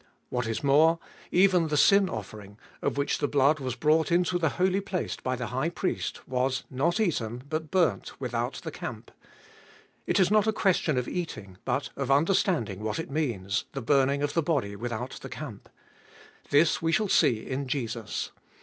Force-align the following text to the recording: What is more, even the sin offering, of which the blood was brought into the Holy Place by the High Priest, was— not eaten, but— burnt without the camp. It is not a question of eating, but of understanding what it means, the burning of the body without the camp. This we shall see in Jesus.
What 0.29 0.47
is 0.47 0.63
more, 0.63 0.97
even 1.29 1.67
the 1.67 1.77
sin 1.77 2.09
offering, 2.09 2.57
of 2.81 2.97
which 2.97 3.19
the 3.19 3.27
blood 3.27 3.59
was 3.59 3.75
brought 3.75 4.11
into 4.11 4.39
the 4.39 4.49
Holy 4.57 4.81
Place 4.81 5.15
by 5.15 5.35
the 5.35 5.45
High 5.53 5.69
Priest, 5.69 6.27
was— 6.27 6.63
not 6.83 6.99
eaten, 6.99 7.43
but— 7.47 7.69
burnt 7.69 8.19
without 8.19 8.53
the 8.63 8.71
camp. 8.71 9.11
It 10.07 10.19
is 10.19 10.31
not 10.31 10.47
a 10.47 10.53
question 10.53 10.97
of 10.97 11.07
eating, 11.07 11.59
but 11.65 11.91
of 11.95 12.09
understanding 12.09 12.79
what 12.79 12.97
it 12.97 13.11
means, 13.11 13.65
the 13.73 13.81
burning 13.83 14.23
of 14.23 14.33
the 14.33 14.41
body 14.41 14.75
without 14.75 15.19
the 15.21 15.29
camp. 15.29 15.69
This 16.49 16.81
we 16.81 16.91
shall 16.91 17.07
see 17.07 17.45
in 17.47 17.67
Jesus. 17.67 18.31